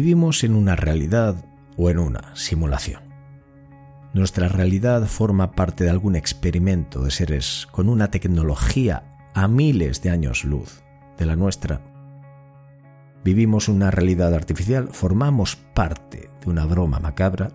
[0.00, 1.34] Vivimos en una realidad
[1.76, 3.02] o en una simulación.
[4.14, 9.02] Nuestra realidad forma parte de algún experimento de seres con una tecnología
[9.34, 10.84] a miles de años luz
[11.18, 11.80] de la nuestra.
[13.24, 17.50] Vivimos una realidad artificial, formamos parte de una broma macabra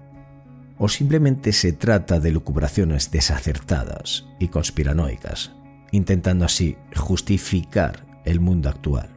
[0.77, 5.53] o simplemente se trata de lucubraciones desacertadas y conspiranoicas,
[5.93, 9.13] intentando así justificar el mundo actual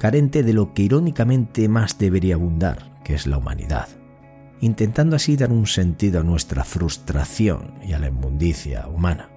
[0.00, 3.86] carente de lo que irónicamente más debería abundar, que es la humanidad,
[4.62, 9.28] intentando así dar un sentido a nuestra frustración y a la inmundicia humana.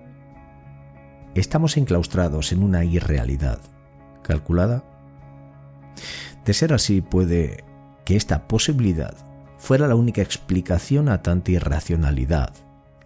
[1.35, 3.59] Estamos enclaustrados en una irrealidad
[4.21, 4.85] calculada.
[6.45, 7.65] De ser así, puede
[8.05, 9.15] que esta posibilidad
[9.57, 12.53] fuera la única explicación a tanta irracionalidad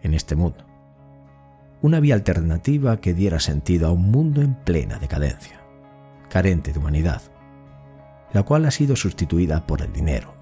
[0.03, 0.63] en este mundo.
[1.81, 5.59] Una vía alternativa que diera sentido a un mundo en plena decadencia,
[6.29, 7.23] carente de humanidad,
[8.37, 10.35] la cual ha sido sustituida por el dinero,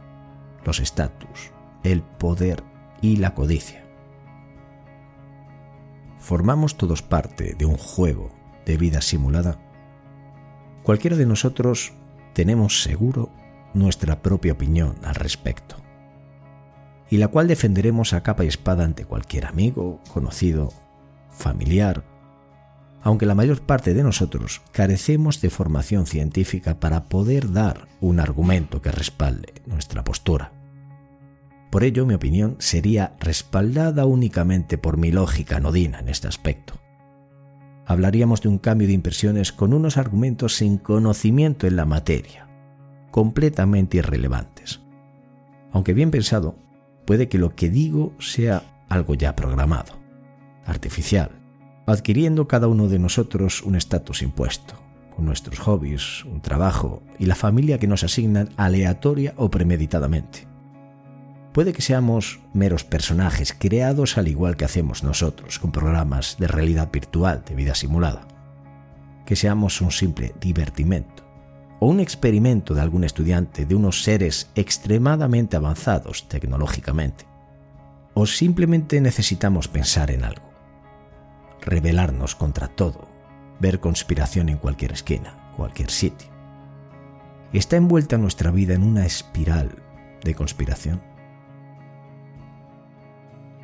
[0.65, 2.61] los estatus, el poder
[2.99, 3.85] y la codicia.
[6.19, 8.31] ¿Formamos todos parte de un juego
[8.65, 9.61] de vida simulada?
[10.83, 11.93] Cualquiera de nosotros
[12.33, 13.29] tenemos seguro
[13.73, 15.77] nuestra propia opinión al respecto,
[17.09, 20.73] y la cual defenderemos a capa y espada ante cualquier amigo, conocido,
[21.29, 22.03] familiar,
[23.05, 28.81] aunque la mayor parte de nosotros carecemos de formación científica para poder dar un argumento
[28.81, 30.51] que respalde nuestra postura.
[31.69, 36.79] Por ello, mi opinión sería respaldada únicamente por mi lógica nodina en este aspecto.
[37.85, 42.47] Hablaríamos de un cambio de impresiones con unos argumentos sin conocimiento en la materia,
[43.11, 44.81] completamente irrelevantes.
[45.71, 46.57] Aunque bien pensado,
[47.05, 49.93] puede que lo que digo sea algo ya programado,
[50.65, 51.44] artificial,
[51.85, 54.75] adquiriendo cada uno de nosotros un estatus impuesto,
[55.15, 60.47] con nuestros hobbies, un trabajo y la familia que nos asignan aleatoria o premeditadamente.
[61.53, 66.89] Puede que seamos meros personajes creados al igual que hacemos nosotros con programas de realidad
[66.91, 68.27] virtual de vida simulada.
[69.25, 71.23] Que seamos un simple divertimento
[71.79, 77.25] o un experimento de algún estudiante de unos seres extremadamente avanzados tecnológicamente.
[78.13, 80.44] O simplemente necesitamos pensar en algo.
[81.65, 83.07] Rebelarnos contra todo,
[83.59, 86.29] ver conspiración en cualquier esquina, cualquier sitio.
[87.53, 89.71] ¿Está envuelta nuestra vida en una espiral
[90.23, 91.01] de conspiración?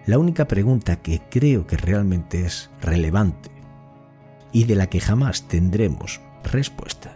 [0.06, 3.52] La única pregunta que creo que realmente es relevante
[4.52, 7.14] y de la que jamás tendremos respuesta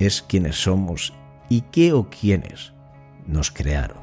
[0.00, 1.14] es quiénes somos
[1.48, 2.72] y qué o quiénes
[3.26, 4.01] nos crearon.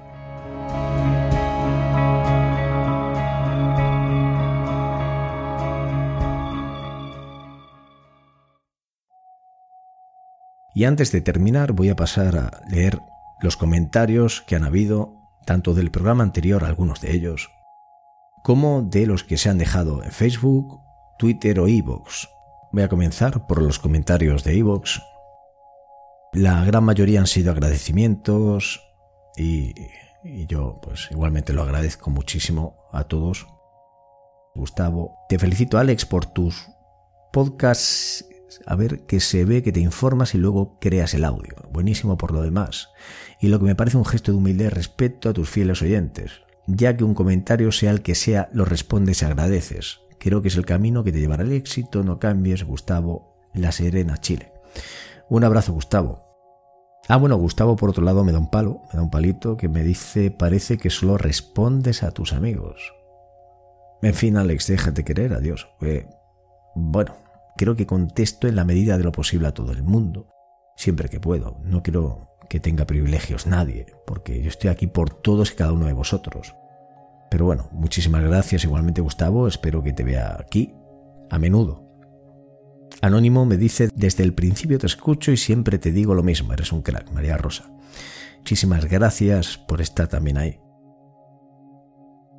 [10.79, 13.01] Y antes de terminar voy a pasar a leer
[13.41, 15.13] los comentarios que han habido,
[15.45, 17.51] tanto del programa anterior, algunos de ellos,
[18.45, 20.79] como de los que se han dejado en Facebook,
[21.17, 22.29] Twitter o Evox.
[22.71, 25.01] Voy a comenzar por los comentarios de Evox.
[26.31, 28.81] La gran mayoría han sido agradecimientos
[29.35, 29.73] y,
[30.23, 33.47] y yo pues igualmente lo agradezco muchísimo a todos.
[34.55, 36.69] Gustavo, te felicito Alex por tus
[37.33, 38.28] podcasts.
[38.65, 41.55] A ver que se ve que te informas y luego creas el audio.
[41.71, 42.89] Buenísimo por lo demás.
[43.39, 46.41] Y lo que me parece un gesto de humildad respeto a tus fieles oyentes
[46.75, 50.01] ya que un comentario sea el que sea, lo respondes y agradeces.
[50.19, 54.17] Creo que es el camino que te llevará al éxito, no cambies, Gustavo, La Serena,
[54.17, 54.51] Chile.
[55.29, 56.25] Un abrazo, Gustavo.
[57.07, 59.67] Ah, bueno, Gustavo por otro lado me da un palo, me da un palito que
[59.67, 62.93] me dice, parece que solo respondes a tus amigos.
[64.01, 65.69] En fin, Alex, déjate querer, adiós.
[65.81, 66.07] Eh,
[66.75, 67.15] bueno,
[67.59, 70.29] creo que contesto en la medida de lo posible a todo el mundo,
[70.77, 71.59] siempre que puedo.
[71.65, 75.85] No quiero que tenga privilegios nadie, porque yo estoy aquí por todos y cada uno
[75.85, 76.55] de vosotros.
[77.29, 80.73] Pero bueno, muchísimas gracias igualmente Gustavo, espero que te vea aquí
[81.29, 81.83] a menudo.
[83.01, 86.71] Anónimo me dice, desde el principio te escucho y siempre te digo lo mismo, eres
[86.71, 87.69] un crack, María Rosa.
[88.37, 90.61] Muchísimas gracias por estar también ahí.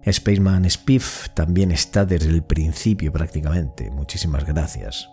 [0.08, 5.08] Spaceman Spiff también está desde el principio prácticamente, muchísimas gracias.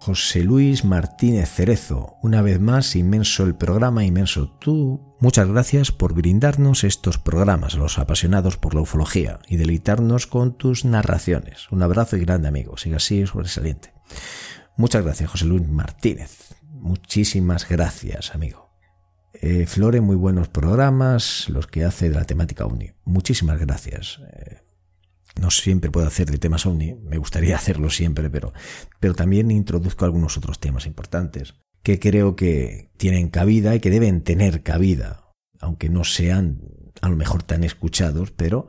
[0.00, 2.16] José Luis Martínez Cerezo.
[2.22, 5.16] Una vez más, inmenso el programa, inmenso tú.
[5.18, 10.84] Muchas gracias por brindarnos estos programas, los apasionados por la ufología, y deleitarnos con tus
[10.84, 11.70] narraciones.
[11.72, 12.76] Un abrazo y grande amigo.
[12.76, 13.92] Siga así, sobresaliente.
[14.76, 16.54] Muchas gracias, José Luis Martínez.
[16.70, 18.67] Muchísimas gracias, amigo.
[19.34, 22.92] Eh, Flore, muy buenos programas, los que hace de la temática UNI.
[23.04, 24.20] Muchísimas gracias.
[24.32, 24.58] Eh,
[25.40, 28.52] no siempre puedo hacer de temas ovni, me gustaría hacerlo siempre, pero,
[29.00, 34.22] pero también introduzco algunos otros temas importantes que creo que tienen cabida y que deben
[34.22, 36.60] tener cabida, aunque no sean
[37.00, 38.66] a lo mejor tan escuchados, pero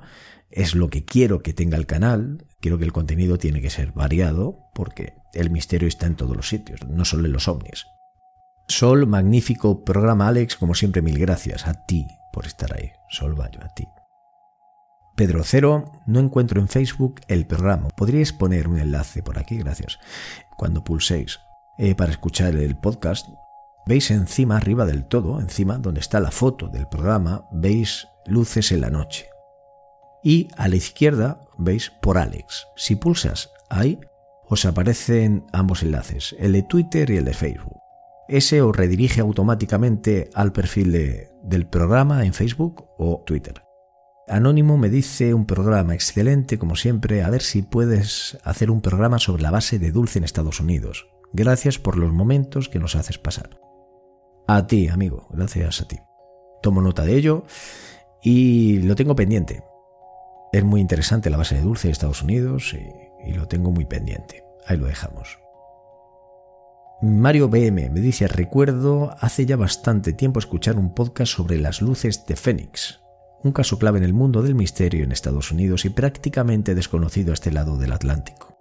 [0.51, 3.91] es lo que quiero que tenga el canal, quiero que el contenido tiene que ser
[3.91, 7.85] variado, porque el misterio está en todos los sitios, no solo en los ovnis.
[8.69, 12.91] Sol, magnífico programa Alex, como siempre mil gracias a ti por estar ahí.
[13.09, 13.87] Sol Bayo, a ti.
[15.15, 17.89] Pedro Cero, no encuentro en Facebook el programa.
[17.89, 19.57] ¿Podríais poner un enlace por aquí?
[19.57, 19.99] Gracias.
[20.55, 21.39] Cuando pulséis
[21.79, 23.27] eh, para escuchar el podcast,
[23.87, 28.81] veis encima, arriba del todo, encima donde está la foto del programa, veis luces en
[28.81, 29.25] la noche.
[30.23, 32.67] Y a la izquierda veis por Alex.
[32.75, 33.99] Si pulsas ahí,
[34.45, 37.78] os aparecen ambos enlaces, el de Twitter y el de Facebook.
[38.29, 40.91] Ese os redirige automáticamente al perfil
[41.41, 43.63] del programa en Facebook o Twitter.
[44.27, 49.17] Anónimo me dice un programa excelente, como siempre, a ver si puedes hacer un programa
[49.17, 51.07] sobre la base de Dulce en Estados Unidos.
[51.33, 53.59] Gracias por los momentos que nos haces pasar.
[54.47, 55.97] A ti, amigo, gracias a ti.
[56.61, 57.45] Tomo nota de ello
[58.21, 59.63] y lo tengo pendiente.
[60.53, 62.75] Es muy interesante la base de Dulce en Estados Unidos
[63.25, 64.43] y lo tengo muy pendiente.
[64.67, 65.39] Ahí lo dejamos.
[67.01, 72.25] Mario BM me dice, recuerdo hace ya bastante tiempo escuchar un podcast sobre las luces
[72.25, 72.99] de Fénix,
[73.41, 77.35] un caso clave en el mundo del misterio en Estados Unidos y prácticamente desconocido a
[77.35, 78.57] este lado del Atlántico.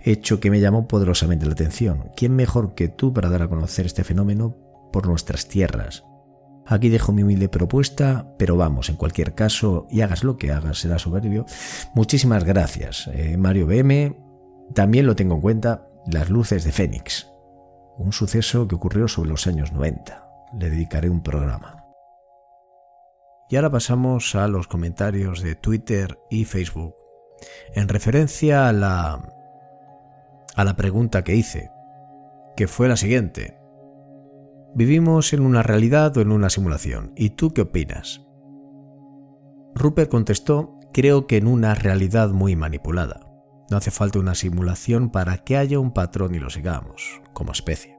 [0.00, 2.10] Hecho que me llamó poderosamente la atención.
[2.16, 4.56] ¿Quién mejor que tú para dar a conocer este fenómeno
[4.92, 6.02] por nuestras tierras?
[6.66, 10.78] Aquí dejo mi humilde propuesta, pero vamos, en cualquier caso, y hagas lo que hagas,
[10.78, 11.46] será soberbio.
[11.94, 14.16] Muchísimas gracias, eh, Mario BM.
[14.74, 17.27] También lo tengo en cuenta, las luces de Fénix
[17.98, 20.24] un suceso que ocurrió sobre los años 90.
[20.58, 21.84] Le dedicaré un programa.
[23.50, 26.94] Y ahora pasamos a los comentarios de Twitter y Facebook.
[27.74, 29.20] En referencia a la
[30.54, 31.70] a la pregunta que hice,
[32.56, 33.60] que fue la siguiente.
[34.74, 37.12] ¿Vivimos en una realidad o en una simulación?
[37.14, 38.26] ¿Y tú qué opinas?
[39.74, 43.27] Rupert contestó, creo que en una realidad muy manipulada.
[43.70, 47.98] No hace falta una simulación para que haya un patrón y lo sigamos, como especie.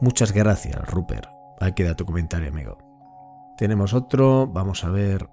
[0.00, 1.28] Muchas gracias, Rupert.
[1.58, 2.78] Ahí queda tu comentario, amigo.
[3.58, 5.28] Tenemos otro, vamos a ver.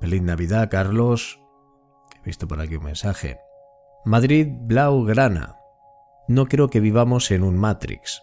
[0.00, 1.40] Feliz Navidad, Carlos.
[2.22, 3.40] He visto por aquí un mensaje.
[4.04, 5.56] Madrid Blaugrana.
[6.28, 8.22] No creo que vivamos en un Matrix,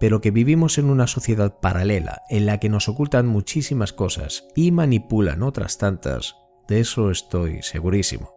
[0.00, 4.72] pero que vivimos en una sociedad paralela en la que nos ocultan muchísimas cosas y
[4.72, 6.36] manipulan otras tantas.
[6.66, 8.35] De eso estoy segurísimo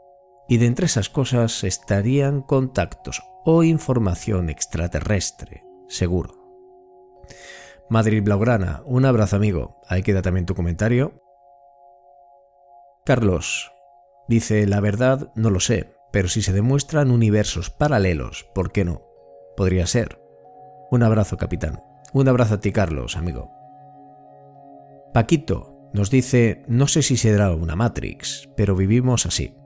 [0.50, 6.34] y de entre esas cosas estarían contactos o información extraterrestre, seguro.
[7.88, 9.80] Madrid Blaugrana, un abrazo amigo.
[9.88, 11.22] Ahí queda también tu comentario.
[13.06, 13.72] Carlos
[14.28, 19.04] dice, la verdad no lo sé, pero si se demuestran universos paralelos, ¿por qué no?
[19.56, 20.20] Podría ser.
[20.90, 21.84] Un abrazo, capitán.
[22.12, 23.52] Un abrazo a ti, Carlos, amigo.
[25.14, 29.59] Paquito nos dice, no sé si será una Matrix, pero vivimos así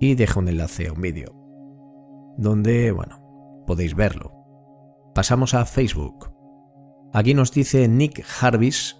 [0.00, 1.34] y deja un enlace a un vídeo,
[2.36, 4.32] donde, bueno, podéis verlo.
[5.14, 6.30] Pasamos a Facebook.
[7.12, 8.96] Aquí nos dice Nick Jarvis,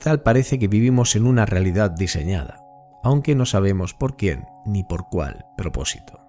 [0.00, 2.60] tal parece que vivimos en una realidad diseñada,
[3.02, 6.20] aunque no sabemos por quién ni por cuál propósito.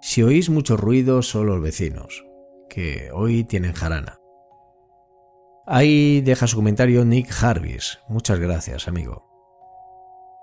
[0.00, 2.24] Si oís mucho ruido son los vecinos,
[2.68, 4.18] que hoy tienen jarana.
[5.66, 7.98] Ahí deja su comentario Nick Jarvis.
[8.08, 9.28] Muchas gracias, amigo.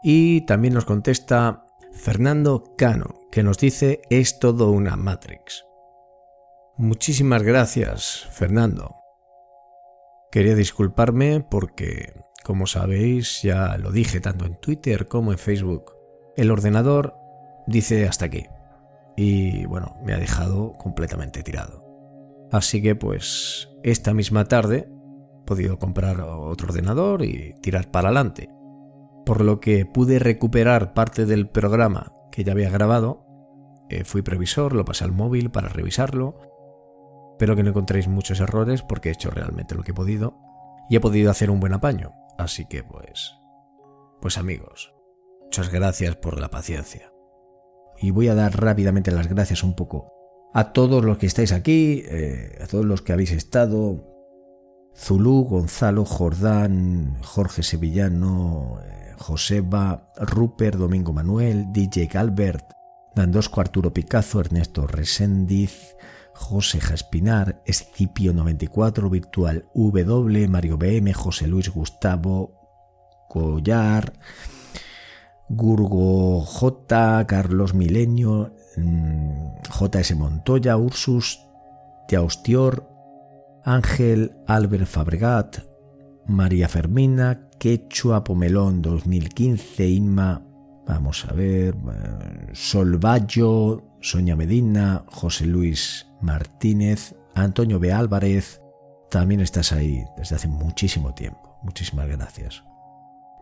[0.03, 5.65] Y también nos contesta Fernando Cano, que nos dice es todo una Matrix.
[6.77, 8.97] Muchísimas gracias, Fernando.
[10.29, 15.93] Quería disculparme porque, como sabéis, ya lo dije tanto en Twitter como en Facebook,
[16.35, 17.15] el ordenador
[17.65, 18.45] dice hasta aquí.
[19.15, 21.81] Y bueno, me ha dejado completamente tirado.
[22.51, 28.54] Así que pues esta misma tarde he podido comprar otro ordenador y tirar para adelante
[29.25, 33.25] por lo que pude recuperar parte del programa que ya había grabado.
[33.89, 36.37] Eh, fui previsor, lo pasé al móvil para revisarlo.
[37.31, 40.37] Espero que no encontréis muchos errores porque he hecho realmente lo que he podido
[40.89, 42.13] y he podido hacer un buen apaño.
[42.37, 43.35] Así que pues...
[44.21, 44.93] Pues amigos,
[45.43, 47.11] muchas gracias por la paciencia.
[47.97, 50.11] Y voy a dar rápidamente las gracias un poco
[50.53, 54.14] a todos los que estáis aquí, eh, a todos los que habéis estado.
[54.97, 58.79] Zulú, Gonzalo, Jordán, Jorge Sevillano,
[59.17, 62.71] Joseba, Rupert, Domingo Manuel, DJ Galbert,
[63.13, 65.95] Dandosco Arturo Picazo, Ernesto Resendiz,
[66.33, 72.53] José Jaspinar, Escipio 94, Virtual W, Mario BM, José Luis Gustavo,
[73.29, 74.13] Collar,
[75.47, 81.39] Gurgo J, Carlos Milenio, mm, JS Montoya, Ursus,
[82.07, 82.94] Teaustior,
[83.67, 85.57] Ángel Albert Fabregat,
[86.27, 90.45] María Fermina, Quechua Pomelón 2015, Inma,
[90.85, 97.91] vamos a ver, eh, Solvallo, Soña Medina, José Luis Martínez, Antonio B.
[97.91, 98.61] Álvarez,
[99.09, 101.57] también estás ahí desde hace muchísimo tiempo.
[101.63, 102.63] Muchísimas gracias.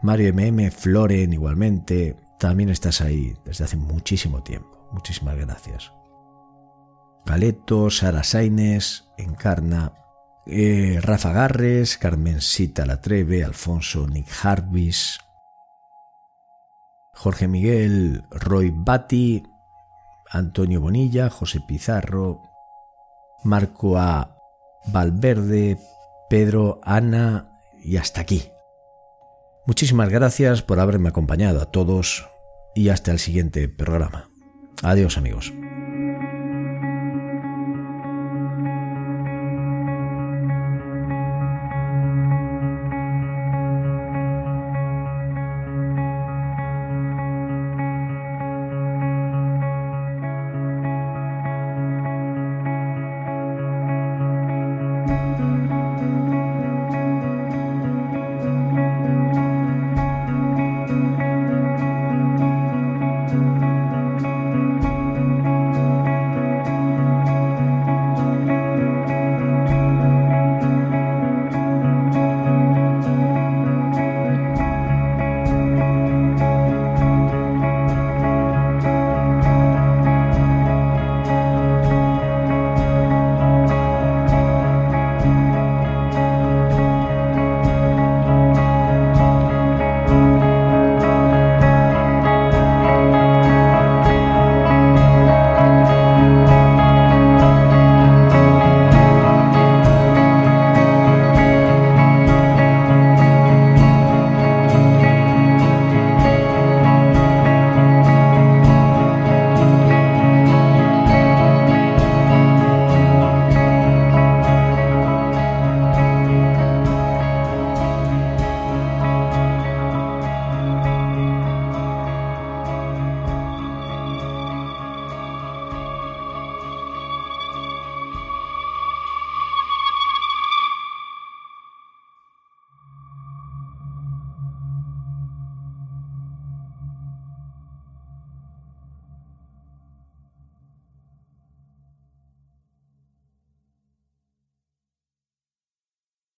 [0.02, 4.88] Mario MM, Floren igualmente, también estás ahí desde hace muchísimo tiempo.
[4.94, 5.92] Muchísimas gracias.
[7.26, 9.92] Galeto, Sara Saines, Encarna,
[10.46, 15.20] eh, Rafa Garres, Carmencita Latreve, Alfonso Nick Harvis,
[17.14, 19.44] Jorge Miguel, Roy Bati,
[20.30, 22.42] Antonio Bonilla, José Pizarro,
[23.44, 24.36] Marco A.
[24.88, 25.78] Valverde,
[26.30, 28.50] Pedro, Ana y hasta aquí.
[29.66, 32.28] Muchísimas gracias por haberme acompañado a todos
[32.76, 34.30] y hasta el siguiente programa.
[34.82, 35.54] Adiós amigos.